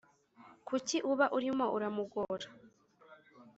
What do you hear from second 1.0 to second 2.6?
uba urimo uramugora